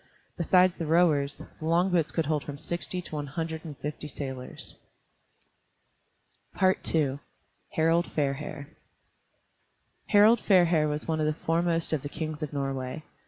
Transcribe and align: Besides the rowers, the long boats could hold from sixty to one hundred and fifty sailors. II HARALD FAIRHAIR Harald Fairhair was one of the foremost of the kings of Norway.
Besides 0.35 0.79
the 0.79 0.87
rowers, 0.87 1.43
the 1.59 1.65
long 1.67 1.91
boats 1.91 2.11
could 2.11 2.25
hold 2.25 2.43
from 2.43 2.57
sixty 2.57 3.03
to 3.03 3.13
one 3.17 3.27
hundred 3.27 3.63
and 3.63 3.77
fifty 3.77 4.07
sailors. 4.07 4.73
II 6.59 7.19
HARALD 7.75 8.07
FAIRHAIR 8.11 8.67
Harald 10.07 10.39
Fairhair 10.39 10.87
was 10.89 11.07
one 11.07 11.19
of 11.19 11.27
the 11.27 11.39
foremost 11.45 11.93
of 11.93 12.01
the 12.01 12.09
kings 12.09 12.41
of 12.41 12.51
Norway. 12.51 13.03